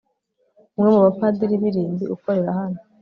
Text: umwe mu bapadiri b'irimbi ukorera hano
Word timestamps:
umwe 0.77 0.89
mu 0.93 0.99
bapadiri 1.05 1.55
b'irimbi 1.61 2.03
ukorera 2.15 2.51
hano 2.59 2.79